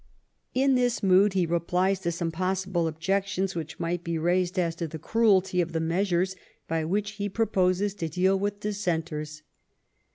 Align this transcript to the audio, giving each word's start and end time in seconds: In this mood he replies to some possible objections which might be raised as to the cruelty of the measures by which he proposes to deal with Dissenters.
In 0.55 0.73
this 0.73 1.03
mood 1.03 1.33
he 1.33 1.45
replies 1.45 1.99
to 1.99 2.11
some 2.11 2.31
possible 2.31 2.87
objections 2.87 3.53
which 3.53 3.79
might 3.79 4.03
be 4.03 4.17
raised 4.17 4.57
as 4.57 4.73
to 4.77 4.87
the 4.87 4.97
cruelty 4.97 5.61
of 5.61 5.73
the 5.73 5.79
measures 5.79 6.35
by 6.67 6.83
which 6.85 7.11
he 7.11 7.29
proposes 7.29 7.93
to 7.93 8.09
deal 8.09 8.39
with 8.39 8.61
Dissenters. 8.61 9.43